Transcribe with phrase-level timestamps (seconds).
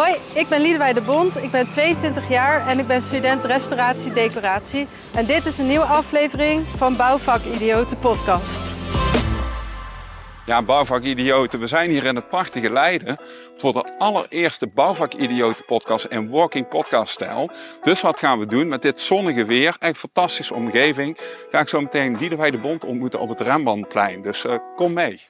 [0.00, 1.42] Hoi, ik ben Liedewij de Bond.
[1.42, 4.86] Ik ben 22 jaar en ik ben student restauratie decoratie.
[5.14, 8.62] En dit is een nieuwe aflevering van Bouwvak Idioten podcast.
[10.46, 11.60] Ja, bouwvakidioten.
[11.60, 13.20] We zijn hier in het prachtige Leiden
[13.56, 17.50] voor de allereerste bouwvakidioten podcast in walking podcast stijl.
[17.82, 21.18] Dus wat gaan we doen met dit zonnige weer, echt fantastische omgeving,
[21.50, 24.22] ga ik zo meteen Liedewij de Bond ontmoeten op het Rembrandtplein.
[24.22, 25.20] Dus uh, kom mee.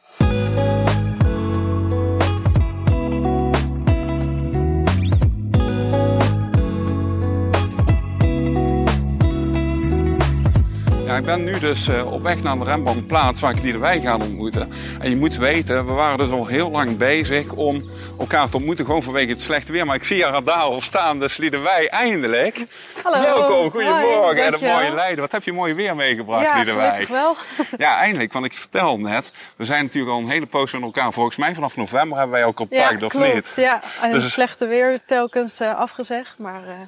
[11.21, 14.73] Ik ben nu dus uh, op weg naar de Rembrandtplaats waar ik Liedewij ga ontmoeten.
[15.01, 17.83] En je moet weten, we waren dus al heel lang bezig om
[18.19, 19.87] elkaar te ontmoeten, gewoon vanwege het slechte weer.
[19.87, 22.67] Maar ik zie haar daar al staan, dus Liedewij, eindelijk.
[23.03, 23.21] Hallo.
[23.21, 24.19] Welkom, goedemorgen.
[24.23, 25.21] Hoi, en een mooie Leiden.
[25.21, 27.07] Wat heb je mooi weer meegebracht, ja, Liedewij?
[27.09, 27.37] wel.
[27.77, 28.33] Ja, eindelijk.
[28.33, 31.13] Want ik vertel net, we zijn natuurlijk al een hele poos met elkaar.
[31.13, 33.35] Volgens mij vanaf november hebben wij al contact, ja, of klopt.
[33.35, 33.53] niet?
[33.57, 36.81] Ja, en Dus- het slechte weer telkens uh, afgezegd, maar uh,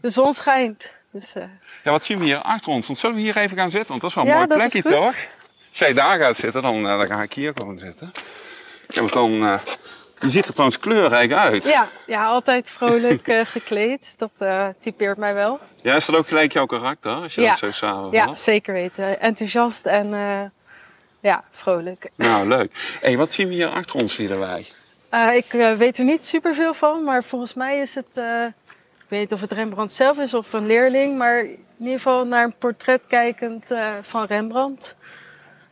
[0.00, 0.96] de zon schijnt.
[1.12, 1.42] Dus, uh,
[1.84, 2.86] Ja, wat zien we hier achter ons?
[2.86, 3.88] Want zullen we hier even gaan zitten?
[3.88, 5.14] Want dat is wel een Ja, mooi plekje, toch?
[5.68, 8.12] Als jij daar gaat zitten, dan, uh, dan ga ik hier gewoon zitten.
[8.88, 9.58] Ja, want dan, uh,
[10.20, 11.66] je ziet er trouwens kleurrijk uit.
[11.66, 14.14] ja, ja, altijd vrolijk uh, gekleed.
[14.18, 15.58] Dat uh, typeert mij wel.
[15.82, 17.48] Ja, is dat ook gelijk jouw karakter, als je Ja.
[17.48, 18.12] dat zo samenvat?
[18.12, 19.20] Ja, zeker weten.
[19.20, 20.10] Enthousiast en
[21.20, 22.10] ja, vrolijk.
[22.14, 22.72] Nou, leuk.
[23.00, 24.18] Hé, hey, wat zien we hier achter ons?
[24.18, 28.20] Uh, ik weet er niet superveel van, maar volgens mij is het...
[29.08, 32.24] Ik weet niet of het Rembrandt zelf is of een leerling, maar in ieder geval
[32.24, 34.96] naar een portret kijkend uh, van Rembrandt.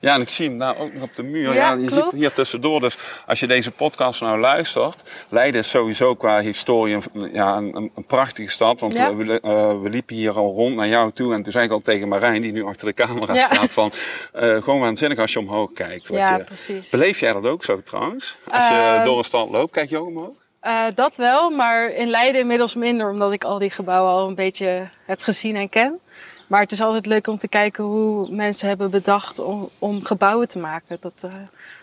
[0.00, 1.54] Ja, en ik zie hem daar ook nog op de muur.
[1.54, 2.10] Ja, je klopt.
[2.10, 2.80] ziet hier tussendoor.
[2.80, 5.10] Dus als je deze podcast nou luistert.
[5.30, 8.80] Leiden is sowieso qua historie een, ja, een, prachtige stad.
[8.80, 9.14] Want Ja.
[9.16, 11.34] we, uh, we liepen hier al rond naar jou toe.
[11.34, 13.54] En toen zei ik al tegen Marijn, die nu achter de camera Ja.
[13.54, 13.70] staat.
[13.70, 13.92] Van,
[14.34, 16.08] uh, gewoon waanzinnig als je omhoog kijkt.
[16.08, 16.90] Wat Ja, je, precies.
[16.90, 18.36] Beleef jij dat ook zo trouwens?
[18.50, 20.44] Als je Ehm, door een stad loopt, kijk je ook omhoog?
[20.66, 24.34] Uh, dat wel, maar in Leiden inmiddels minder, omdat ik al die gebouwen al een
[24.34, 25.98] beetje heb gezien en ken.
[26.46, 30.48] Maar het is altijd leuk om te kijken hoe mensen hebben bedacht om, om gebouwen
[30.48, 30.96] te maken.
[31.00, 31.32] Dat, uh,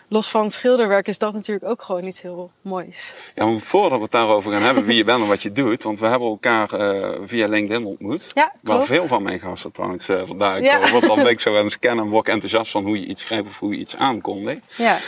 [0.08, 3.14] los van schilderwerk is dat natuurlijk ook gewoon iets heel moois.
[3.34, 5.82] Ja, maar voordat we het daarover gaan hebben, wie je bent en wat je doet.
[5.82, 8.30] Want we hebben elkaar uh, via LinkedIn ontmoet.
[8.34, 8.86] Ja, Waar klopt.
[8.86, 10.74] veel van mijn gasten trouwens uh, vandaag Ja.
[10.74, 10.92] komen.
[10.92, 13.22] Want dan ben ik zo het scannen en word ik enthousiast van hoe je iets
[13.22, 14.72] schrijft of hoe je iets aankondigt.
[14.76, 14.98] Ja.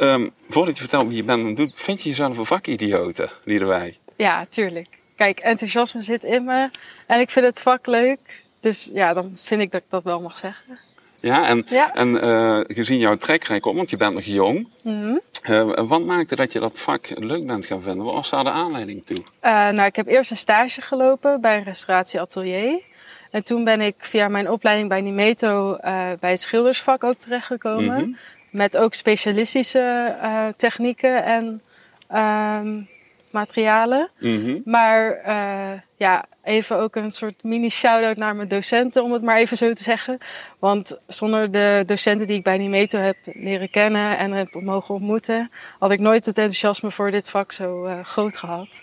[0.00, 3.98] Um, voordat je vertelt wie je bent en doet, vind je jezelf een vakidiote, Liederwij?
[4.16, 4.88] Ja, tuurlijk.
[5.16, 6.70] Kijk, enthousiasme zit in me
[7.06, 8.44] en ik vind het vak leuk.
[8.60, 10.78] Dus ja, dan vind ik dat ik dat wel mag zeggen.
[11.20, 11.94] Ja, en, Ja.
[11.94, 14.68] en uh, gezien jouw trekkrijk op, want je bent nog jong.
[14.82, 18.04] Mm uh, wat maakte dat je dat vak leuk bent gaan vinden?
[18.04, 19.16] Wat was daar de aanleiding toe?
[19.16, 22.82] Uh, nou, ik heb eerst een stage gelopen bij een restauratieatelier.
[23.30, 25.76] En toen ben ik via mijn opleiding bij Nimeto
[26.20, 27.84] bij het schildersvak ook terechtgekomen.
[27.84, 28.16] Mm -hmm.
[28.50, 31.62] Met ook specialistische uh, technieken en
[32.14, 32.88] um,
[33.30, 34.10] materialen.
[34.18, 34.62] Mm -hmm.
[34.64, 39.36] Maar uh, ja, even ook een soort mini shout-out naar mijn docenten, om het maar
[39.36, 40.18] even zo te zeggen.
[40.58, 45.50] Want zonder de docenten die ik bij Nimeto heb leren kennen en heb mogen ontmoeten,
[45.78, 48.82] had ik nooit het enthousiasme voor dit vak zo uh, groot gehad.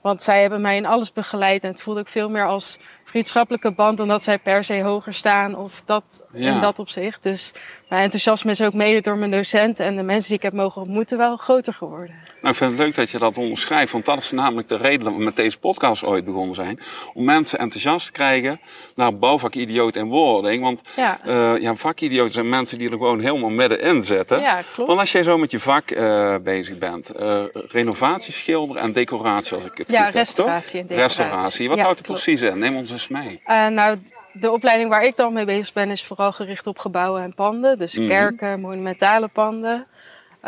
[0.00, 3.72] Want zij hebben mij in alles begeleid en het voelde ik veel meer als vriendschappelijke
[3.72, 6.54] band dan dat zij per se hoger staan of dat Ja.
[6.54, 7.22] in dat opzicht.
[7.22, 7.52] Dus
[7.92, 10.82] mijn enthousiasme is ook mede door mijn docenten en de mensen die ik heb mogen
[10.82, 12.14] ontmoeten wel groter geworden.
[12.40, 15.04] Nou, ik vind het leuk dat je dat onderschrijft, want dat is namelijk de reden
[15.04, 16.80] dat we met deze podcast ooit begonnen zijn.
[17.14, 18.60] Om mensen enthousiast te krijgen
[18.94, 20.62] naar bouwvakidioot en wording.
[20.62, 21.20] Want Ja.
[21.26, 24.40] uh, ja, vakidioten zijn mensen die er gewoon helemaal middenin zitten.
[24.40, 24.88] Ja, klopt.
[24.88, 29.56] Want als jij zo met je vak uh, bezig bent, uh, renovatie, schilder en decoratie,
[29.56, 31.22] als ik het Ja, goed heb, restauratie en decoratie.
[31.24, 31.68] Restauratie.
[31.68, 32.22] Wat Ja, houdt er klopt.
[32.22, 32.58] precies in?
[32.58, 33.40] Neem ons eens mee.
[33.70, 33.98] Nou,
[34.32, 37.78] de opleiding waar ik dan mee bezig ben is vooral gericht op gebouwen en panden.
[37.78, 38.08] Dus Mhm.
[38.08, 39.86] kerken, monumentale panden.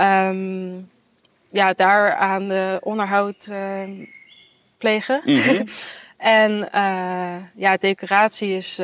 [0.01, 0.91] Um,
[1.51, 3.83] ja, daar aan de onderhoud uh,
[4.79, 5.21] plegen.
[5.25, 5.65] Mhm.
[6.17, 8.81] en uh, ja, decoratie is...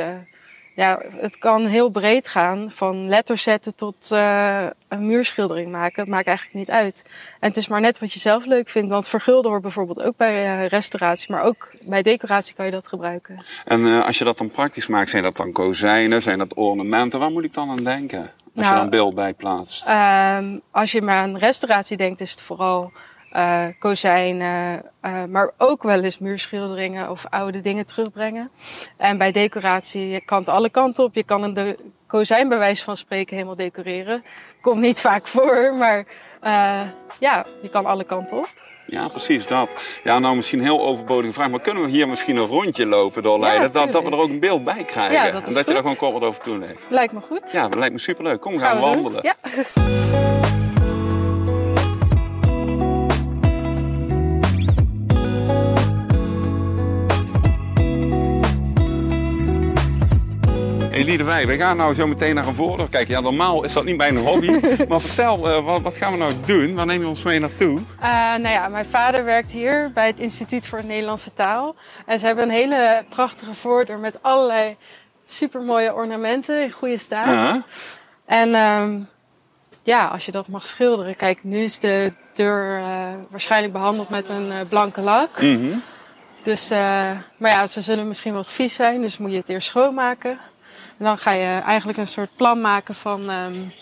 [0.75, 2.71] Ja, het kan heel breed gaan.
[2.71, 6.03] Van letters zetten tot uh, een muurschildering maken.
[6.03, 7.05] Het maakt eigenlijk niet uit.
[7.41, 8.91] En het is maar net wat je zelf leuk vindt.
[8.91, 11.33] Want vergulden hoort bijvoorbeeld ook bij uh, restauratie.
[11.33, 13.45] Maar ook bij decoratie kan je dat gebruiken.
[13.65, 17.21] En uh, als je dat dan praktisch maakt, zijn dat dan kozijnen, zijn dat ornamenten?
[17.21, 18.21] Waar moet ik dan aan denken?
[18.21, 19.85] Als Nou, je dan beeld bij plaatst.
[19.89, 22.93] Um, als je maar aan restauratie denkt, is het vooral
[23.37, 28.51] uh, kozijnen, uh, maar ook wel eens muurschilderingen of oude dingen terugbrengen.
[28.97, 31.15] En bij decoratie, je kan het alle kanten op.
[31.15, 34.25] Je kan een de kozijn bij wijze van spreken helemaal decoreren.
[34.61, 35.99] Komt niet vaak voor, maar
[36.43, 36.83] uh,
[37.19, 38.49] ja, je kan alle kanten op.
[38.87, 39.75] Ja, precies dat.
[40.05, 43.23] Ja, nou misschien een heel overbodige vraag, maar kunnen we hier misschien een rondje lopen
[43.23, 43.63] door Leiden?
[43.63, 45.27] Ja, dat, dat we er ook een beeld bij krijgen.
[45.27, 46.83] Ja, dat en dat je daar gewoon kort wat over toelegt.
[46.89, 47.53] Lijkt me goed.
[47.53, 48.41] Ja, dat lijkt me superleuk.
[48.41, 49.03] Kom, gaan, Gaan we doen.
[49.03, 49.23] wandelen.
[49.23, 50.40] Ja.
[60.91, 63.15] Hey Liedewij, we gaan nou zo meteen naar een voordeur kijken.
[63.15, 64.61] Ja, normaal is dat niet mijn hobby.
[64.89, 66.75] maar vertel, eh, wat, wat, gaan we nou doen?
[66.75, 67.81] Waar neem je ons mee naartoe?
[67.81, 71.75] Uh, nou ja, mijn vader werkt hier bij het Instituut voor de Nederlandse Taal.
[72.07, 74.77] En ze hebben een hele prachtige voordeur met allerlei
[75.25, 77.27] supermooie ornamenten in goede staat.
[77.27, 77.63] Ja.
[78.27, 79.09] En um,
[79.83, 81.17] ja, als je dat mag schilderen.
[81.17, 82.85] Kijk, nu is de deur uh,
[83.29, 85.41] waarschijnlijk behandeld met een blanke lak.
[85.41, 85.83] Mm -hmm.
[86.43, 86.69] Dus,
[87.37, 90.39] maar ja, ze zullen misschien wat vies zijn, dus moet je het eerst schoonmaken.
[91.01, 93.73] En dan ga je eigenlijk een soort plan maken van um,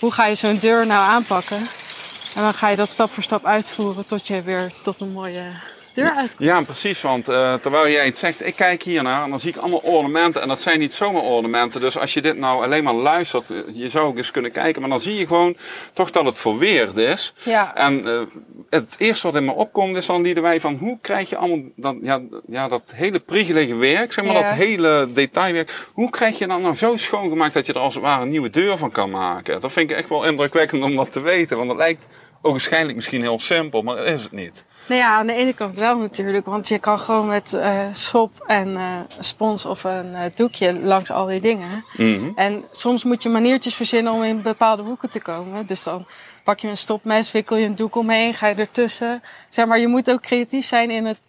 [0.00, 1.56] hoe ga je zo'n deur nou aanpakken.
[2.34, 5.42] En dan ga je dat stap voor stap uitvoeren tot je weer tot een mooie
[5.94, 6.48] deur uitkomt.
[6.48, 7.00] Ja, precies.
[7.00, 9.80] Want uh, terwijl jij het zegt, ik kijk hier naar en dan zie ik allemaal
[9.82, 10.42] ornamenten.
[10.42, 11.80] En dat zijn niet zomaar ornamenten.
[11.80, 14.80] Dus als je dit nou alleen maar luistert, je zou ook eens kunnen kijken.
[14.80, 15.56] Maar dan zie je gewoon
[15.92, 17.34] toch dat het verweerd is.
[17.42, 17.74] Ja.
[17.74, 18.20] En uh,
[18.70, 21.64] het eerste wat in me opkomt is dan die wij van hoe krijg je allemaal
[21.76, 24.42] dat, ja, ja, dat hele priegelige werk, zeg maar Ja.
[24.42, 25.88] dat hele detailwerk.
[25.92, 28.50] Hoe krijg je dat nou zo schoongemaakt dat je er als het ware een nieuwe
[28.50, 29.60] deur van kan maken?
[29.60, 31.56] Dat vind ik echt wel indrukwekkend om dat te weten.
[31.56, 32.06] Want het lijkt
[32.42, 34.64] ook waarschijnlijk misschien heel simpel, maar dat is het niet.
[34.88, 36.46] Nou ja, aan de ene kant wel natuurlijk.
[36.46, 38.82] Want je kan gewoon met uh, schop en uh,
[39.20, 41.84] spons of een uh, doekje langs al die dingen.
[41.96, 42.30] Mhm.
[42.34, 45.66] En soms moet je maniertjes verzinnen om in bepaalde hoeken te komen.
[45.66, 46.06] Dus dan
[46.46, 49.22] pak je een stopmes, wikkel je een doek omheen, ga je ertussen.
[49.48, 51.20] Zeg maar, je moet ook creatief zijn in het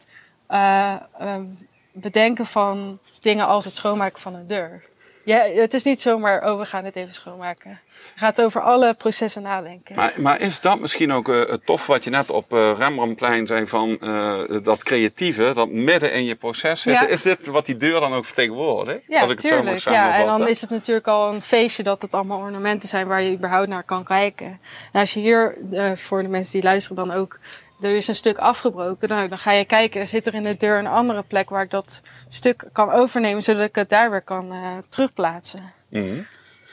[1.22, 4.84] um, bedenken van dingen als het schoonmaken van een deur.
[5.28, 7.80] Ja, het is niet zomaar, oh, we gaan het even schoonmaken.
[8.14, 9.96] Je gaat over alle processen nadenken.
[9.96, 13.48] Maar, maar is dat misschien ook uh, het tof wat je net op uh, Rembrandtplein
[13.48, 17.08] zei van uh, dat creatieve, dat midden in je proces zitten?
[17.08, 17.14] Ja.
[17.14, 19.02] Is dit wat die deur dan ook vertegenwoordigt?
[19.08, 21.84] Ja, als ik het zo mag ja, en dan is het natuurlijk al een feestje
[21.84, 24.60] dat het allemaal ornamenten zijn waar je überhaupt naar kan kijken.
[24.92, 25.58] En als je hier,
[25.96, 27.40] voor de mensen die luisteren dan ook,
[27.82, 29.10] er is een stuk afgebroken.
[29.10, 31.70] Nou, dan ga je kijken, zit er in de deur een andere plek waar ik
[31.70, 35.72] dat stuk kan overnemen, zodat ik het daar weer kan uh, terugplaatsen.
[35.90, 36.28] -hmm.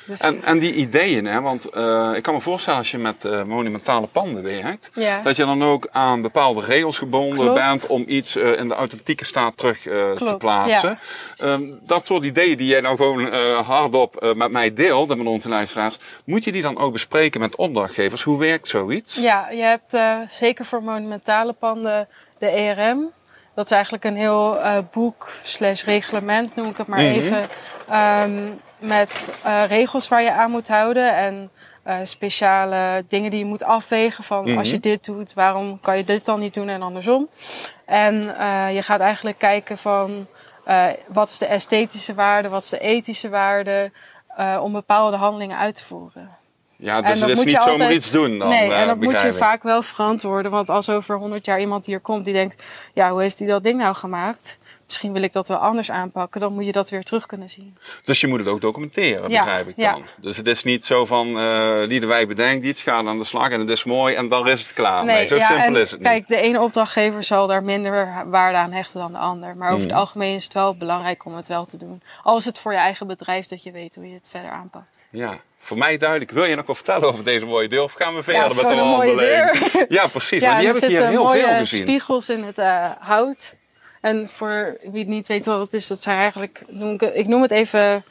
[0.07, 1.41] Dus, en, en, die ideeën, hè?
[1.41, 5.21] want uh, ik kan me voorstellen als je met uh, monumentale panden werkt, ja.
[5.21, 7.55] dat je dan ook aan bepaalde regels gebonden Klopt.
[7.55, 10.99] bent om iets uh, in de authentieke staat terug te plaatsen.
[11.37, 11.53] Ja.
[11.53, 13.33] Um, dat soort ideeën die jij nou gewoon
[13.65, 17.57] hardop met mij deelt en met onze luisteraars, moet je die dan ook bespreken met
[17.57, 18.23] opdrachtgevers?
[18.23, 19.15] Hoe werkt zoiets?
[19.15, 19.97] Ja, je hebt
[20.33, 22.09] zeker voor monumentale panden
[22.39, 23.11] de ERM.
[23.55, 24.59] Dat is eigenlijk een heel
[24.93, 27.09] boek slash reglement, noem ik het maar Mhm.
[27.09, 27.49] even.
[27.93, 31.51] Um, met uh, regels waar je aan moet houden en
[31.87, 34.25] uh, speciale dingen die je moet afwegen.
[34.25, 34.59] Van Mhm.
[34.59, 37.29] als je dit doet, waarom kan je dit dan niet doen en andersom.
[37.85, 40.27] En uh, je gaat eigenlijk kijken van
[41.07, 43.93] wat is de esthetische waarde, wat is de ethische waarde
[44.61, 46.31] om bepaalde handelingen uit te voeren.
[46.85, 48.49] Ja, dus het is niet zomaar iets doen dan.
[48.49, 50.51] Nee, en dat moet je vaak wel verantwoorden.
[50.51, 52.63] Want als over 100 jaar iemand hier komt die denkt,
[52.95, 54.59] ja, hoe heeft hij dat ding nou gemaakt?
[54.87, 57.77] Misschien wil ik dat wel anders aanpakken, dan moet je dat weer terug kunnen zien.
[58.03, 59.93] Dus je moet het ook documenteren, Ja, begrijp ik ja.
[59.93, 60.03] dan.
[60.21, 63.61] Dus het is niet zo van, uh, Liedewij bedenkt iets, gaat aan de slag en
[63.61, 65.05] het is mooi en dan is het klaar.
[65.05, 66.39] Nee, zo ja, simpel is het kijk, niet.
[66.39, 69.57] de ene opdrachtgever zal daar minder waarde aan hechten dan de ander.
[69.57, 69.89] Maar over Hmm.
[69.91, 72.03] het algemeen is het wel belangrijk om het wel te doen.
[72.23, 75.07] Al is het voor je eigen bedrijf dat je weet hoe je het verder aanpakt.
[75.11, 76.31] Ja, voor mij duidelijk.
[76.31, 78.75] Wil je nog wat vertellen over deze mooie deur of gaan we verder met de
[78.75, 79.87] wandeling?
[79.89, 80.41] Ja, precies.
[80.41, 81.81] Ja, maar die heb ik hier heel veel gezien.
[81.81, 83.57] spiegels in het uh, hout.
[84.01, 87.27] En voor wie het niet weet wat het is, dat zijn eigenlijk, noem ik, ik
[87.27, 88.05] noem het even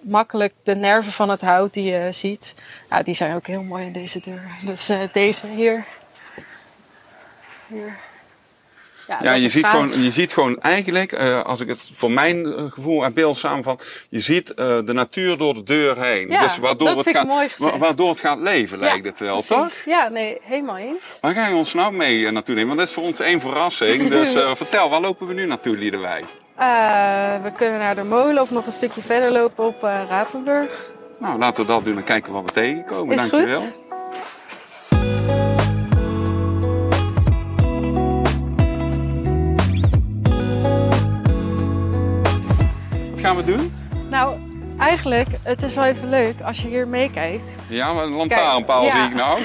[0.00, 2.54] makkelijk, de nerven van het hout die je ziet.
[2.88, 4.42] Nou, die zijn ook heel mooi in deze deur.
[4.64, 5.84] Dat is uh, deze hier.
[7.66, 7.98] Hier.
[9.22, 12.46] Ja, dat je ziet, gewoon, je ziet gewoon eigenlijk, uh, als ik het voor mijn
[12.46, 16.28] uh, gevoel en beeld samenvat, je ziet uh, de natuur door de deur heen.
[16.28, 19.06] Ja, dus waardoor, dat het vind ik gaat, wa waardoor het gaat leven, Ja, lijkt
[19.06, 19.48] het wel, precies.
[19.48, 19.72] toch?
[19.84, 21.18] Ja, nee, helemaal eens.
[21.20, 22.68] Waar ga je ons nou mee uh, naartoe nemen?
[22.68, 24.08] Want dit is voor ons één verrassing.
[24.20, 26.20] Dus uh, vertel, waar lopen we nu naartoe, Liedewij?
[26.60, 30.90] Uh, we kunnen naar de molen of nog een stukje verder lopen op uh, Rapenburg.
[31.18, 33.14] Nou, laten we dat doen en kijken wat we tegenkomen.
[33.14, 33.60] Is Dankjewel.
[33.60, 33.76] goed.
[43.34, 43.74] Gaan we doen?
[44.08, 44.38] Nou,
[44.78, 47.42] eigenlijk, het is wel even leuk als je hier meekijkt.
[47.68, 49.40] Ja, maar een lantaarnpaal Kijk, zie ik nou.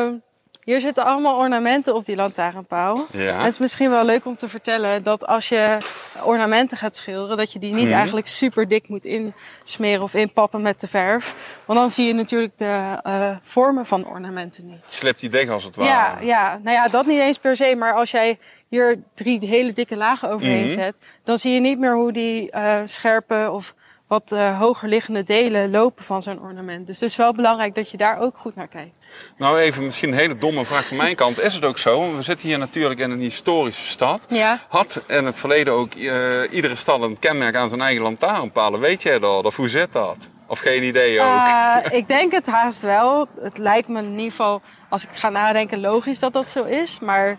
[0.00, 0.22] Um,
[0.64, 3.06] hier zitten allemaal ornamenten op die lantaarnpaal.
[3.10, 3.38] Ja.
[3.38, 5.78] Het is misschien wel leuk om te vertellen dat als je
[6.24, 7.94] ornamenten gaat schilderen, dat je die niet Mhm.
[7.94, 11.34] eigenlijk super dik moet insmeren of inpappen met de verf.
[11.64, 14.82] Want dan zie je natuurlijk de uh, vormen van ornamenten niet.
[14.86, 15.88] Slept die dek als het ware.
[15.90, 17.74] Ja, ja, nou ja, dat niet eens per se.
[17.78, 20.68] Maar als jij hier drie hele dikke lagen overheen Mhm.
[20.72, 20.94] zet,
[21.24, 23.74] dan zie je niet meer hoe die uh, scherpe of
[24.08, 26.86] wat uh, hoger liggende delen lopen van zo'n ornament.
[26.86, 28.96] Dus het is wel belangrijk dat je daar ook goed naar kijkt.
[29.36, 31.40] Nou, even misschien een hele domme vraag van mijn kant.
[31.40, 32.16] Is het ook zo?
[32.16, 34.26] We zitten hier natuurlijk in een historische stad.
[34.28, 34.60] Ja.
[34.68, 38.80] Had in het verleden ook uh, iedere stad een kenmerk aan zijn eigen lantaarnpalen?
[38.80, 39.44] Weet jij dat?
[39.44, 40.28] Of hoe zit dat?
[40.46, 41.26] Of geen idee ook?
[41.26, 43.28] Uh, ik denk het haast wel.
[43.40, 46.98] Het lijkt me in ieder geval, als ik ga nadenken, logisch dat dat zo is.
[46.98, 47.38] Maar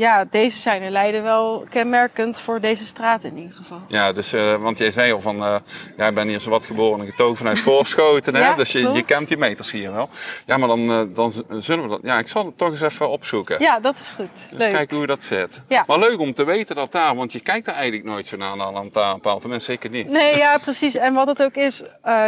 [0.00, 3.82] ja, deze zijn in Leiden wel kenmerkend voor deze straat in ieder geval.
[3.88, 5.54] Ja, dus, uh, want jij zei al van, uh,
[5.96, 8.54] jij bent hier zo wat geboren en getogen vanuit Voorschoten, hè?
[8.62, 10.08] dus je, je, kent die meters hier wel.
[10.46, 13.10] Ja, maar dan, uh, dan zullen we dat, ja, ik zal het toch eens even
[13.10, 13.60] opzoeken.
[13.60, 14.50] Ja, dat is goed.
[14.50, 14.70] Dus leuk.
[14.70, 15.62] kijken hoe dat zit.
[15.68, 15.84] Ja.
[15.86, 18.56] Maar leuk om te weten dat daar, want je kijkt er eigenlijk nooit zo naar,
[18.56, 20.10] naar een lantaarnpaal, tenminste zeker niet.
[20.10, 20.96] Nee, ja, precies.
[20.96, 21.82] En wat het ook is,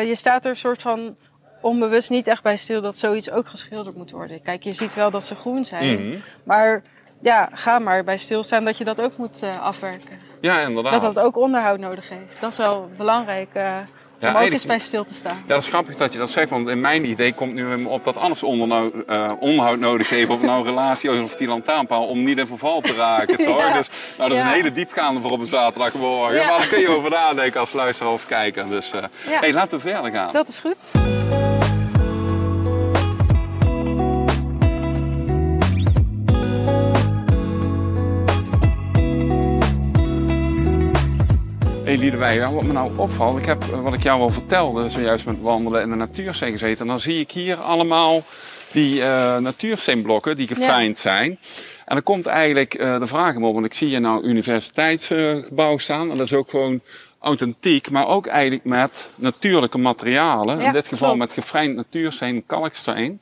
[0.07, 1.17] je staat er een soort van
[1.61, 4.43] onbewust niet echt bij stil dat zoiets ook geschilderd moet worden.
[4.43, 6.19] Kijk, je ziet wel dat ze groen zijn, Mhm.
[6.45, 6.83] maar
[7.23, 10.19] ja, ga maar bij stilstaan dat je dat ook moet uh, afwerken.
[10.41, 11.01] Ja, inderdaad.
[11.01, 12.41] Dat dat ook onderhoud nodig heeft.
[12.41, 13.77] Dat is wel belangrijk uh,
[14.19, 15.37] ja, om ook eens bij stil te staan.
[15.37, 18.05] Ja, dat is grappig dat je dat zegt, want in mijn idee komt nu op
[18.05, 22.23] dat alles onderhoud, uh, onderhoud nodig heeft, of nou een relatie of die lantaarnpaal, om
[22.23, 23.59] niet in verval te raken, toch?
[23.59, 23.73] ja.
[23.73, 24.49] Dus nou, dat is ja.
[24.49, 26.37] een hele diepgaande voor op een zaterdagmorgen.
[26.37, 28.69] Maar daar kun je over nadenken als luisteraar of kijker.
[28.69, 28.93] Dus
[29.25, 30.33] hey, laten we verder gaan.
[30.33, 31.12] Dat is goed.
[41.99, 45.41] Liedewij, ja, wat me nou opvalt, ik heb wat ik jou al vertelde, zojuist met
[45.41, 46.81] wandelen in de natuursteen gezeten.
[46.81, 48.25] En dan zie ik hier allemaal
[48.71, 51.03] die uh, natuursteenblokken die gefijnd ja.
[51.03, 51.39] zijn.
[51.85, 55.79] En dan komt eigenlijk uh, de vraag om op, want ik zie hier nou universiteitsgebouw
[55.79, 56.11] staan.
[56.11, 56.81] En dat is ook gewoon
[57.23, 60.59] authentiek, maar ook eigenlijk met natuurlijke materialen.
[60.59, 61.19] Ja, in dit geval klopt.
[61.19, 63.21] met gefijnd natuursteen, kalksteen.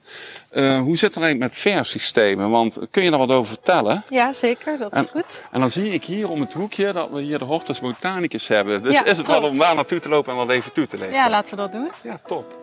[0.53, 2.51] Uh, hoe zit het eigenlijk met versystemen?
[2.51, 4.05] Want kun je daar wat over vertellen?
[4.09, 4.79] Ja, zeker.
[4.79, 5.45] Dat is en, goed.
[5.51, 8.83] En dan zie ik hier om het hoekje dat we hier de Hortus Botanicus hebben.
[8.83, 9.41] Dus Ja, is het klopt.
[9.41, 11.15] wel om daar naartoe te lopen en dat even toe te lezen?
[11.15, 11.91] Ja, laten we dat doen.
[12.03, 12.60] Ja, top.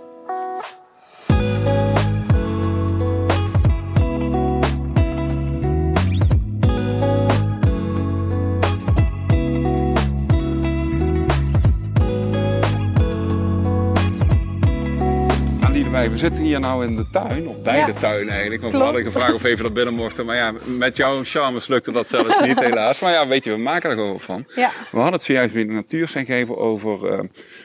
[16.06, 17.86] We zitten hier nou in de tuin, of bij Ja.
[17.86, 18.62] de tuin eigenlijk.
[18.62, 18.88] Want Klopt.
[18.88, 20.26] we hadden gevraagd of we even naar binnen mochten.
[20.26, 23.00] Maar ja, met jouw charmes lukte dat zelfs niet helaas.
[23.00, 24.46] Maar ja, weet je, we maken er gewoon van.
[24.56, 24.70] Ja.
[24.92, 27.20] We hadden het zojuist weer in de natuur zijn gegeven over uh,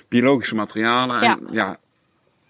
[0.08, 1.22] biologische materialen.
[1.22, 1.30] Ja.
[1.30, 1.76] En ja,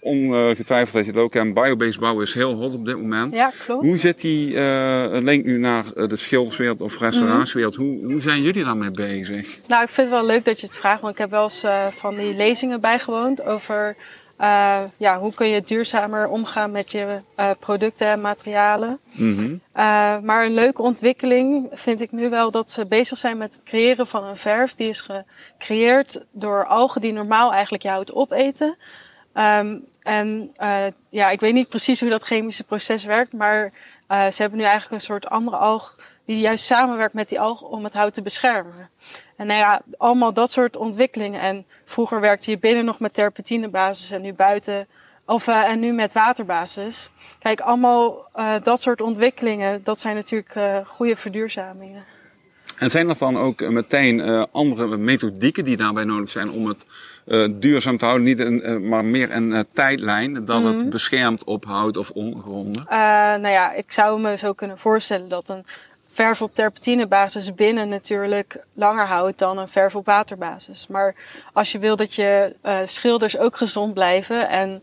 [0.01, 1.55] ongetwijfeld dat je het ook kent.
[1.55, 3.35] Biobased bouwen is heel hot op dit moment.
[3.35, 3.83] Ja, klopt.
[3.85, 7.79] Hoe zit die uh, link nu naar de schilderswereld of restaurantwereld?
[7.79, 7.87] Mhm.
[7.87, 9.59] Hoe, hoe zijn jullie daarmee bezig?
[9.67, 11.01] Nou, ik vind het wel leuk dat je het vraagt.
[11.01, 13.97] Want ik heb wel eens uh, van die lezingen bijgewoond over...
[14.43, 19.01] Uh, ja, hoe kun je duurzamer omgaan met je uh, producten en materialen.
[19.13, 19.61] Mm -hmm.
[19.77, 23.63] uh, maar een leuke ontwikkeling vind ik nu wel dat ze bezig zijn met het
[23.63, 24.75] creëren van een verf.
[24.75, 28.77] Die is gecreëerd door algen die normaal eigenlijk je hout opeten.
[29.35, 30.55] Um, en
[31.09, 33.73] ja, ik weet niet precies hoe dat chemische proces werkt, maar
[34.09, 37.85] ze hebben nu eigenlijk een soort andere alg die juist samenwerkt met die alg om
[37.85, 38.91] het hout te beschermen.
[39.43, 41.41] En nou ja, allemaal dat soort ontwikkelingen.
[41.41, 44.87] En vroeger werkte je binnen nog met terpentinebasis en nu buiten,
[45.27, 47.11] of uh, en nu met waterbasis.
[47.39, 52.05] Kijk, allemaal uh, dat soort ontwikkelingen, dat zijn natuurlijk uh, goede verduurzamingen.
[52.79, 56.87] En zijn er dan ook meteen andere methodieken die daarbij nodig zijn om het
[57.61, 58.27] duurzaam te houden?
[58.27, 60.79] Niet een, maar meer een tijdlijn dat mm -hmm.
[60.79, 62.85] het beschermt ophoudt of ondergronden?
[63.41, 65.65] nou ja, ik zou me zo kunnen voorstellen dat een
[66.13, 70.87] verf op terpentinebasis binnen natuurlijk langer houdt dan een verf op waterbasis.
[70.87, 71.15] Maar
[71.53, 74.83] als je wil dat je schilders ook gezond blijven en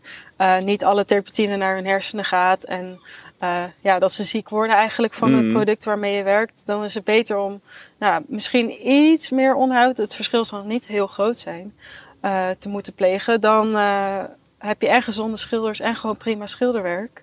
[0.64, 3.00] niet alle terpentine naar hun hersenen gaat en
[3.42, 5.52] uh, ja, dat ze ziek worden eigenlijk van het Mhm.
[5.52, 7.60] product waarmee je werkt, dan is het beter om
[7.98, 11.74] nou, misschien iets meer onderhoud, het verschil zal niet heel groot zijn,
[12.22, 13.40] uh, te moeten plegen.
[13.40, 14.24] Dan uh,
[14.58, 17.22] heb je en gezonde schilders en gewoon prima schilderwerk.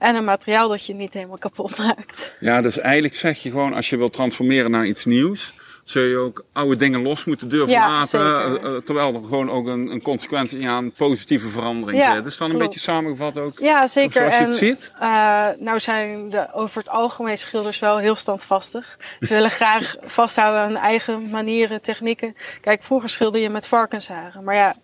[0.00, 2.34] En een materiaal dat je niet helemaal kapot maakt.
[2.40, 5.52] Ja, dus eigenlijk zeg je gewoon, als je wilt transformeren naar iets nieuws,
[5.84, 8.08] zul je ook oude dingen los moeten durven Ja, laten.
[8.08, 8.72] zeker.
[8.74, 12.24] uh, terwijl er gewoon ook een, een consequentie aan positieve verandering Ja, zit.
[12.24, 13.58] Dus dan een beetje samengevat ook.
[13.58, 14.12] Ja, zeker.
[14.12, 14.92] Zoals je en het ziet.
[15.02, 18.98] uh, nou zijn de, over het algemeen schilders wel heel standvastig.
[19.20, 22.36] Ze willen graag vasthouden aan eigen manieren, technieken.
[22.60, 24.44] Kijk, vroeger schilder je met varkensharen.
[24.44, 24.74] Maar ja,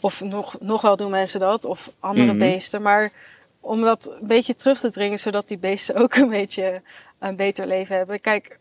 [0.00, 2.38] of nog, nog wel doen mensen dat, of andere Mhm.
[2.38, 2.82] beesten.
[2.82, 3.12] Maar
[3.66, 6.82] om dat een beetje terug te dringen, zodat die beesten ook een beetje
[7.18, 8.20] een beter leven hebben.
[8.20, 8.58] Kijk,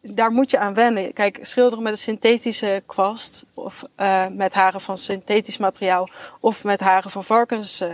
[0.00, 1.12] daar moet je aan wennen.
[1.12, 6.08] Kijk, schilderen met een synthetische kwast of uh, met haren van synthetisch materiaal
[6.40, 7.88] of met haren van varkens, uh,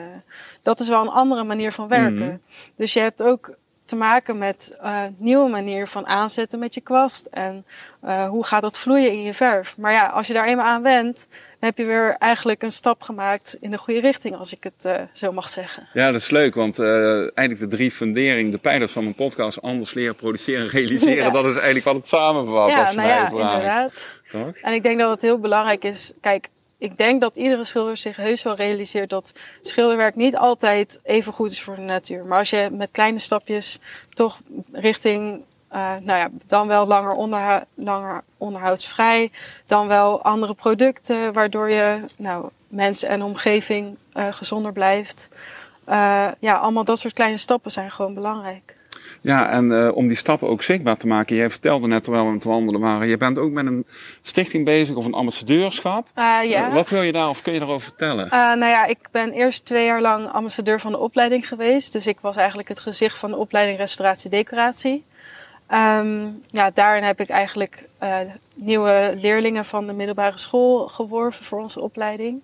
[0.62, 2.26] dat is wel een andere manier van werken.
[2.26, 2.36] Mhm.
[2.76, 7.26] Dus je hebt ook te maken met uh, nieuwe manier van aanzetten met je kwast.
[7.26, 7.64] En
[8.04, 9.76] uh, hoe gaat dat vloeien in je verf.
[9.76, 13.02] Maar ja, als je daar eenmaal aan went, dan heb je weer eigenlijk een stap
[13.02, 15.88] gemaakt in de goede richting, als ik het uh, zo mag zeggen.
[15.92, 19.94] Ja, dat is leuk, want eigenlijk de drie fundering, de pijlers van mijn podcast, anders
[19.94, 21.30] leren, produceren, realiseren, ja.
[21.30, 22.70] dat is eigenlijk wat het samenvat.
[22.70, 24.10] Ja, nou ja, inderdaad.
[24.28, 24.56] Toch?
[24.62, 26.48] En ik denk dat het heel belangrijk is, kijk,
[26.84, 31.50] ik denk dat iedere schilder zich heus wel realiseert dat schilderwerk niet altijd even goed
[31.50, 32.24] is voor de natuur.
[32.24, 33.78] Maar als je met kleine stapjes
[34.10, 34.40] toch
[34.72, 39.30] richting, uh, nou ja, dan wel langer, langer onderhoudsvrij,
[39.66, 45.28] dan wel andere producten, waardoor je nou, mens en omgeving uh, gezonder blijft.
[45.88, 48.76] Uh, ja, allemaal dat soort kleine stappen zijn gewoon belangrijk.
[49.20, 51.36] Ja, en uh, om die stappen ook zichtbaar te maken.
[51.36, 53.08] Jij vertelde net terwijl we aan het wandelen waren.
[53.08, 53.86] Je bent ook met een
[54.22, 56.06] stichting bezig of een ambassadeurschap.
[56.18, 56.68] Uh, ja.
[56.68, 58.28] Uh, wat wil je daar of kun je daarover vertellen?
[58.30, 61.92] nou ja, ik ben eerst twee jaar lang ambassadeur van de opleiding geweest.
[61.92, 65.04] Dus ik was eigenlijk het gezicht van de opleiding restauratie decoratie.
[65.98, 67.88] Um, ja, daarin heb ik eigenlijk
[68.54, 72.40] nieuwe leerlingen van de middelbare school geworven voor onze opleiding.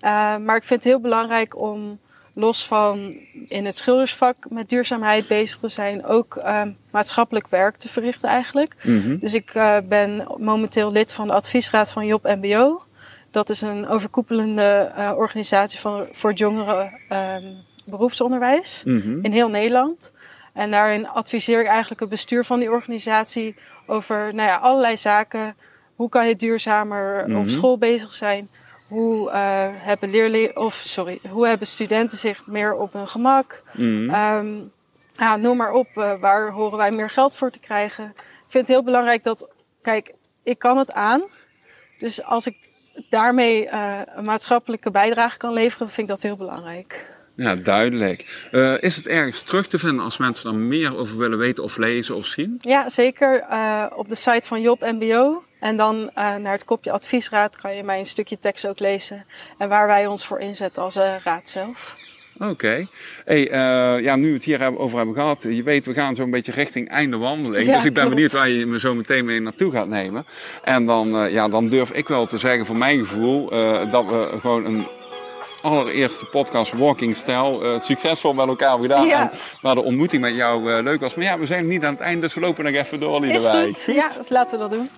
[0.00, 1.98] maar ik vind het heel belangrijk om
[2.34, 3.14] los van
[3.48, 8.74] in het schildersvak met duurzaamheid bezig te zijn, ook uh, maatschappelijk werk te verrichten eigenlijk.
[8.82, 9.18] Mm -hmm.
[9.18, 12.82] Dus ik uh, ben momenteel lid van de adviesraad van Job MBO.
[13.30, 19.18] Dat is een overkoepelende uh, organisatie van, voor het jongeren um, beroepsonderwijs mm -hmm.
[19.22, 20.12] in heel Nederland.
[20.52, 25.54] En daarin adviseer ik eigenlijk het bestuur van die organisatie over nou ja, allerlei zaken.
[25.94, 27.42] Hoe kan je duurzamer mm -hmm.
[27.42, 28.48] op school bezig zijn?
[28.92, 29.34] Hoe uh,
[29.70, 33.62] hebben leerlingen, of sorry, hoe hebben studenten zich meer op hun gemak?
[33.72, 34.14] Mm.
[34.14, 34.72] Um,
[35.12, 38.04] ja, noem maar op, uh, waar horen wij meer geld voor te krijgen?
[38.14, 41.22] Ik vind het heel belangrijk dat, kijk, ik kan het aan.
[41.98, 42.56] Dus als ik
[43.08, 47.10] daarmee uh, een maatschappelijke bijdrage kan leveren, vind ik dat heel belangrijk.
[47.36, 48.48] Ja, duidelijk.
[48.50, 51.76] Uh, is het ergens terug te vinden als mensen er meer over willen weten of
[51.76, 52.56] lezen of zien?
[52.58, 53.46] Ja, zeker.
[53.94, 55.42] Op de site van Job MBO.
[55.62, 59.26] En dan uh, naar het kopje adviesraad kan je mij een stukje tekst ook lezen.
[59.58, 61.96] En waar wij ons voor inzetten als raad zelf.
[62.34, 62.50] Oké.
[62.50, 62.88] Okay.
[63.24, 66.30] Hey, uh, ja, nu we het hier over hebben gehad, je weet, we gaan zo'n
[66.30, 67.66] beetje richting einde wandeling.
[67.66, 68.08] Ja, dus ik ben klopt.
[68.08, 70.26] benieuwd waar je me zo meteen mee naartoe gaat nemen.
[70.62, 73.50] En dan, ja, dan durf ik wel te zeggen, voor mijn gevoel,
[73.90, 74.86] dat we gewoon een
[75.62, 79.06] allereerste podcast Walking Style uh, succesvol met elkaar gedaan.
[79.06, 79.20] Ja.
[79.20, 81.14] En waar de ontmoeting met jou uh, leuk was.
[81.14, 83.68] Maar ja, we zijn niet aan het einde, dus we lopen nog even door, Liedewij.
[83.68, 83.94] Is goed.
[83.94, 84.88] Ja, dus laten we dat doen.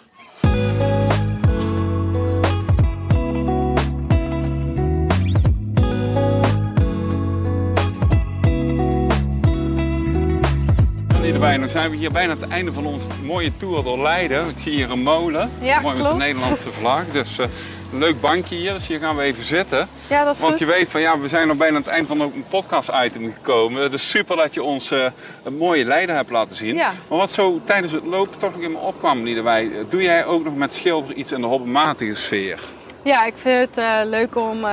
[11.44, 14.48] Dan zijn we hier bijna aan het einde van ons mooie tour door Leiden.
[14.48, 16.10] Ik zie hier een molen, ja, mooi klopt.
[16.10, 17.02] met de Nederlandse vlag.
[17.12, 17.46] Dus uh,
[17.92, 19.88] een leuk bankje hier, dus hier gaan we even zitten.
[20.06, 20.68] Ja, dat is Want goed.
[20.68, 23.90] je weet van ja, we zijn al bijna aan het eind van een podcast-item gekomen.
[23.90, 25.04] Dus super dat je ons uh,
[25.42, 26.74] een mooie Leiden hebt laten zien.
[26.74, 26.92] Ja.
[27.08, 29.70] Maar wat zo tijdens het lopen toch nog in me opkwam, Liedewij.
[29.88, 32.60] Doe jij ook nog met schilder iets in de hobbymatige sfeer?
[33.02, 34.66] Ja, ik vind het uh, leuk om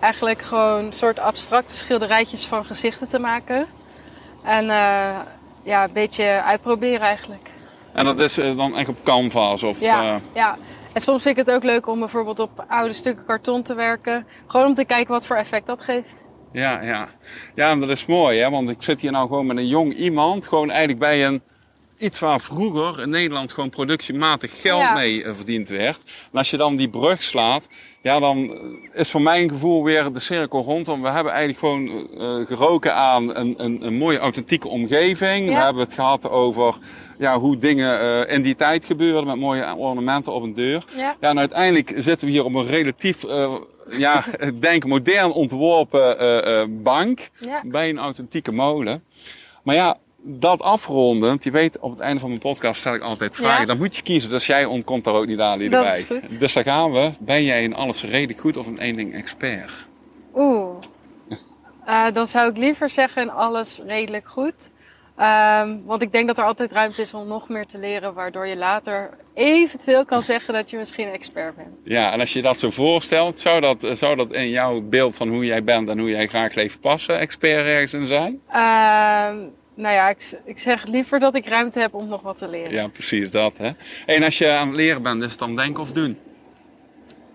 [0.00, 3.66] eigenlijk gewoon een soort abstracte schilderijtjes van gezichten te maken.
[4.44, 4.70] En
[5.62, 7.48] ja, een beetje uitproberen eigenlijk.
[7.92, 9.62] En dat is uh, dan echt op canvas?
[9.62, 10.14] Of, ja, uh...
[10.34, 10.58] ja,
[10.92, 14.26] en soms vind ik het ook leuk om bijvoorbeeld op oude stukken karton te werken.
[14.46, 16.24] Gewoon om te kijken wat voor effect dat geeft.
[16.52, 17.08] Ja, ja.
[17.54, 18.50] ja en dat is mooi, hè?
[18.50, 20.48] want ik zit hier nou gewoon met een jong iemand.
[20.48, 21.42] Gewoon eigenlijk bij een
[22.02, 24.94] iets waar vroeger in Nederland gewoon productiematig geld ja.
[24.94, 25.98] mee uh, verdiend werd.
[26.32, 27.66] En als je dan die brug slaat,
[28.02, 28.58] ja, dan
[28.92, 30.86] is voor mijn gevoel weer de cirkel rond.
[30.86, 35.48] Want we hebben eigenlijk gewoon uh, geroken aan een, een, een, mooie authentieke omgeving.
[35.48, 35.56] Ja.
[35.56, 36.74] We hebben het gehad over
[37.18, 40.84] ja, hoe dingen uh, in die tijd gebeurden met mooie ornamenten op een deur.
[40.96, 41.16] Ja.
[41.20, 43.54] ja en uiteindelijk zitten we hier op een relatief, uh,
[43.90, 47.30] ja, ik denk modern ontworpen bank
[47.62, 49.04] bij een authentieke molen.
[49.62, 53.34] Maar ja, dat afrondend, je weet, op het einde van mijn podcast stel ik altijd
[53.34, 53.60] vragen.
[53.60, 53.66] Ja.
[53.66, 56.06] Dan moet je kiezen, dus jij ontkomt daar ook niet aan erbij.
[56.38, 57.12] Dus daar gaan we.
[57.18, 59.86] Ben jij in alles redelijk goed of in één ding expert?
[60.34, 60.76] Oeh.
[61.86, 64.70] uh, dan zou ik liever zeggen in alles redelijk goed.
[65.18, 68.46] Um, want ik denk dat er altijd ruimte is om nog meer te leren, waardoor
[68.46, 71.68] je later eventueel kan zeggen dat je misschien expert bent.
[71.82, 75.28] Ja, en als je dat zo voorstelt, zou dat, zou dat in jouw beeld van
[75.28, 78.40] hoe jij bent en hoe jij graag leeft passen, expert ergens in zijn?
[78.52, 79.28] Uh,
[79.74, 82.72] nou ja, ik, ik zeg liever dat ik ruimte heb om nog wat te leren.
[82.72, 83.58] Ja, precies dat.
[83.58, 83.70] Hè?
[84.06, 86.18] En als je aan het leren bent, is het dan denken of doen?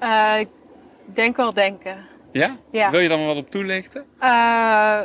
[0.03, 0.47] Uh, ik
[1.05, 1.97] denk wel denken.
[2.31, 2.57] Ja?
[2.71, 2.91] ja?
[2.91, 4.05] Wil je dan wat op toelichten?
[4.19, 4.99] Uh,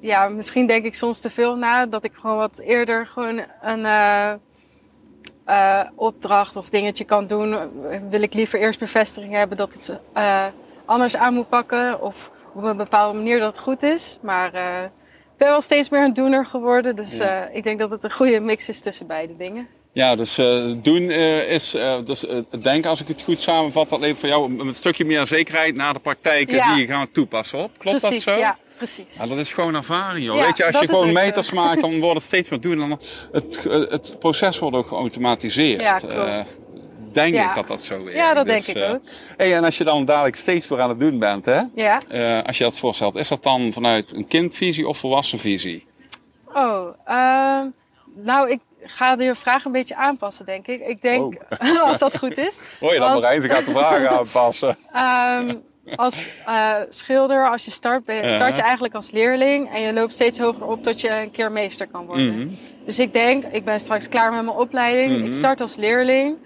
[0.00, 1.86] ja, misschien denk ik soms te veel na.
[1.86, 4.32] Dat ik gewoon wat eerder gewoon een uh,
[5.46, 7.56] uh, opdracht of dingetje kan doen.
[8.10, 9.98] Wil ik liever eerst bevestiging hebben dat het
[10.84, 12.00] anders aan moet pakken.
[12.00, 14.18] Of op een bepaalde manier dat het goed is.
[14.22, 14.52] Maar
[15.36, 16.96] ben wel steeds meer een doener geworden.
[16.96, 17.48] Dus Ja.
[17.48, 19.66] eh, ik denk dat het een goede mix is tussen beide dingen.
[19.92, 22.24] Ja, dus eh, doen eh, is, dus
[22.62, 25.92] denken als ik het goed samenvat, dat levert voor jou een stukje meer zekerheid naar
[25.92, 26.74] de praktijken Ja.
[26.74, 27.70] die je gaat toepassen op.
[27.78, 28.40] Klopt precies, dat zo?
[28.40, 29.16] ja, precies.
[29.16, 30.36] Ja, dat is gewoon ervaring, joh.
[30.36, 31.12] Ja, Weet je, als je gewoon zo.
[31.12, 32.78] meters maakt, dan wordt het steeds meer doen.
[32.78, 33.00] Dan
[33.32, 35.80] het, het proces wordt ook geautomatiseerd.
[35.80, 36.58] Ja, klopt.
[37.16, 37.48] Denk Ja.
[37.48, 38.14] ik dat dat zo is.
[38.14, 39.00] Ja, dat denk ik eh, ook.
[39.36, 41.60] Hey, en als je dan dadelijk steeds weer aan het doen bent, hè?
[41.74, 41.98] Ja.
[42.08, 45.86] eh, als je dat voorstelt, is dat dan vanuit een kindvisie of volwassenvisie?
[46.54, 47.66] Oh, ehm,
[48.14, 50.86] nou, ik ga de vraag een beetje aanpassen, denk ik.
[50.86, 51.34] Ik denk,
[51.84, 52.60] als dat goed is.
[52.80, 53.42] Hoor je dat, Want- Marijn?
[53.42, 54.76] Ze gaat de vragen aanpassen.
[54.92, 55.54] Ehm,
[55.96, 59.92] als eh, schilder, als je start, ben je- start je eigenlijk als leerling en je
[59.92, 62.34] loopt steeds hoger op tot je een keer meester kan worden.
[62.38, 62.48] Mhm.
[62.84, 65.16] Dus ik denk, ik ben straks klaar met mijn opleiding.
[65.16, 65.26] Mhm.
[65.26, 66.36] Ik start als leerling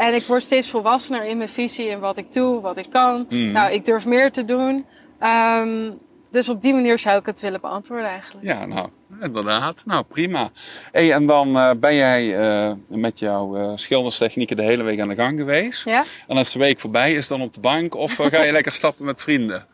[0.00, 3.26] en ik word steeds volwassener in mijn visie in wat ik doe, wat ik kan.
[3.28, 3.50] Mhm.
[3.50, 4.86] Nou, ik durf meer te doen.
[5.18, 5.90] Ehm,
[6.30, 8.46] dus op die manier zou ik het willen beantwoorden eigenlijk.
[8.46, 8.88] Ja, nou,
[9.20, 9.82] inderdaad.
[9.84, 10.50] Nou, prima.
[10.92, 15.08] Hey, en dan eh, ben jij eh, met jouw eh, schilderstechnieken de hele week aan
[15.08, 15.84] de gang geweest.
[15.84, 16.04] Ja?
[16.26, 19.04] En als de week voorbij is, dan op de bank of ga je lekker stappen
[19.04, 19.66] met vrienden?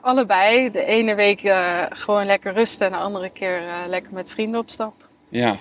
[0.00, 0.70] Allebei.
[0.70, 1.40] De ene week
[1.90, 4.94] gewoon lekker rusten en de andere keer lekker met vrienden op stap.
[5.28, 5.56] Ja.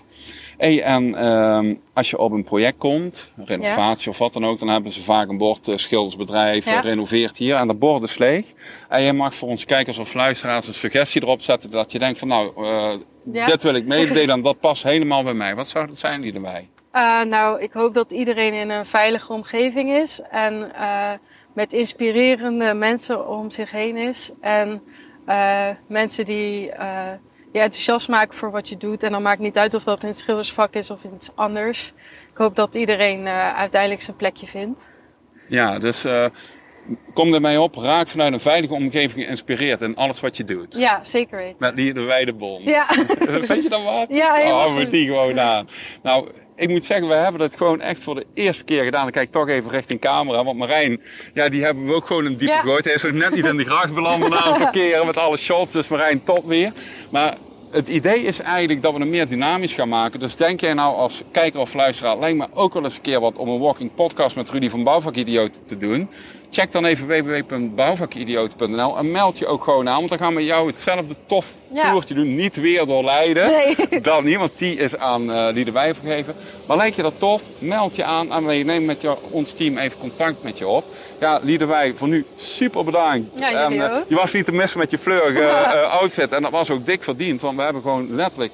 [0.57, 4.59] Hey, en ehm, als je op een project komt, een renovatie of wat dan ook,
[4.59, 6.77] dan hebben ze vaak een bord eh, schildersbedrijf, Ja.
[6.77, 8.53] eh, renoveert hier en dat bord is leeg.
[8.89, 12.19] En je mag voor onze kijkers of luisteraars een suggestie erop zetten dat je denkt
[12.19, 12.89] van nou, eh,
[13.31, 13.45] Ja.
[13.45, 15.55] dit wil ik meedelen en dat past helemaal bij mij.
[15.55, 16.69] Wat zou dat zijn, die erbij?
[17.27, 20.71] Nou, ik hoop dat iedereen in een veilige omgeving is en
[21.53, 24.31] met inspirerende mensen om zich heen is.
[24.41, 24.81] En
[25.87, 26.71] mensen die
[27.55, 29.03] je enthousiast maken voor wat je doet.
[29.03, 31.93] En dan maakt niet uit of dat in het schildersvak is of iets anders.
[32.31, 34.89] Ik hoop dat iedereen eh, uiteindelijk zijn plekje vindt.
[35.47, 36.25] Ja, dus eh,
[37.13, 40.75] kom ermee op, raak vanuit een veilige omgeving geïnspireerd in alles wat je doet.
[40.77, 41.55] Ja, zeker weten.
[41.59, 42.63] Met die de Weidebond.
[42.63, 42.85] Ja,
[43.49, 44.05] Vind je dat wat?
[44.09, 45.69] Ja, helemaal Oh, we die gewoon aan.
[46.03, 49.01] Nou, ik moet zeggen, we hebben het gewoon echt voor de eerste keer gedaan.
[49.03, 50.43] Dan kijk ik toch even richting camera.
[50.43, 51.01] Want Marijn,
[51.33, 52.59] ja, die hebben we ook gewoon een diepe Ja.
[52.59, 52.85] gegooid.
[52.85, 55.71] Hij is ook net niet in de gracht beland na het parkeren met alle shots.
[55.71, 56.71] Dus Marijn, top weer.
[57.09, 57.35] Maar
[57.75, 60.19] het idee is eigenlijk dat we het meer dynamisch gaan maken.
[60.19, 63.19] Dus denk jij nou als kijker of luisteraar, lijkt me ook wel eens een keer
[63.19, 66.09] wat om een walking podcast met Rudy van Bouwvakidioten te doen.
[66.49, 69.97] Check dan even www.bouwvakidioten.nl en meld je ook gewoon aan.
[69.97, 71.91] Want dan gaan we jou hetzelfde tof Ja.
[71.91, 72.35] toertje doen.
[72.35, 74.01] Niet weer door Leiden nee.
[74.01, 76.35] dan niet, want die is aan eh die de wij gegeven.
[76.67, 77.43] Maar lijkt je dat tof?
[77.59, 80.85] Meld je aan en we nemen met jou, ons team even contact met je op.
[81.19, 83.39] Ja, Liederwij, voor nu super bedankt.
[83.39, 84.03] Ja, en, eh, ook.
[84.07, 86.31] je was niet te missen met je fleurige eh, outfit.
[86.31, 88.51] En dat was ook dik verdiend, want we hebben gewoon letterlijk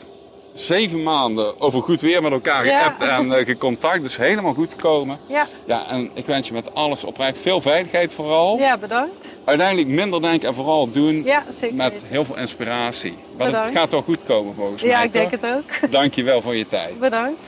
[0.54, 2.80] zeven maanden over goed weer met elkaar Ja.
[2.80, 4.02] geappt en eh, gecontact.
[4.02, 5.18] Dus helemaal goed gekomen.
[5.28, 8.58] Ja, Ja, en ik wens je met alles oprecht veel veiligheid vooral.
[8.58, 9.28] ja, bedankt.
[9.46, 13.12] Uiteindelijk minder denken en vooral doen Ja, zeker met heel veel inspiratie.
[13.38, 13.78] Maar het Bedankt.
[13.78, 14.92] gaat wel goed komen volgens mij.
[14.92, 15.42] Ja, ik denk toch?
[15.42, 15.52] het
[15.84, 15.92] ook.
[15.92, 17.00] Dank je wel voor je tijd.
[17.00, 17.40] Bedankt.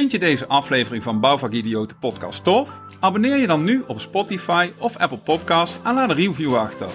[0.00, 2.80] Vind je deze aflevering van Bouwvakidioten podcast tof?
[3.00, 6.88] Abonneer je dan nu op Spotify of Apple Podcasts en laat een review achter.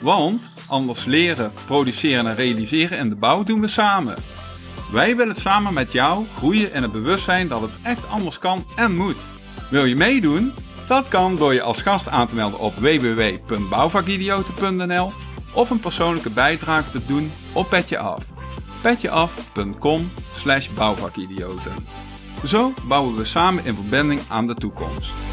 [0.00, 4.14] Want anders leren, produceren en realiseren in de bouw doen we samen.
[4.92, 8.94] Wij willen samen met jou groeien in het bewustzijn dat het echt anders kan en
[8.94, 9.18] moet.
[9.70, 10.52] Wil je meedoen?
[10.86, 15.12] Dat kan door je als gast aan te melden op www.bouwvakidioten.nl
[15.54, 18.24] of een persoonlijke bijdrage te doen op Petje Af.
[18.82, 22.07] petjeaf.com slash bouwvakidioten.
[22.44, 25.27] Zo bouwen we samen in verbinding aan de toekomst.